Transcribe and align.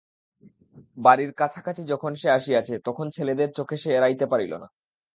বাড়ির 0.97 1.31
কাছাকাছি 1.33 1.81
যখন 1.83 2.11
সে 2.15 2.27
আসিয়াছে 2.29 2.73
তখন 2.85 3.05
ছেলেদের 3.15 3.49
চোখে 3.57 3.77
সে 3.77 3.89
এড়াইতে 3.93 4.25
পারিল 4.31 4.53
না। 4.53 4.67